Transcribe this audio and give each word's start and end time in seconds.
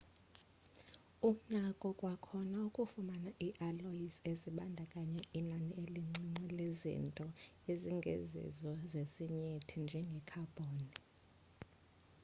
unako 1.29 1.87
kwakhona 1.99 2.57
ukufumana 2.69 3.29
ii-alloys 3.47 4.15
ezibandakanya 4.31 5.21
inani 5.39 5.71
elincinci 5.83 6.47
lezinto 6.57 7.25
ezingezizo 7.71 8.71
zesinyithi 8.91 9.75
njengekhabhoni 9.83 10.91